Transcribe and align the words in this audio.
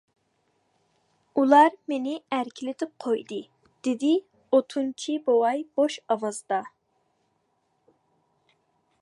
ئۇلار 1.41 1.67
مېنى 1.93 2.15
ئەركىلىتىپ 2.37 2.95
قويدى، 3.05 3.39
-دېدى 3.89 4.11
ئوتۇنچى 4.57 5.19
بوۋاي 5.29 5.63
بوش 5.77 6.01
ئاۋازدا. 6.17 6.61